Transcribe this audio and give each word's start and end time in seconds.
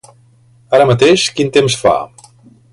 Ara 0.77 0.87
mateix 0.93 1.27
quin 1.37 1.53
temps 1.59 1.79
fa? 1.85 1.95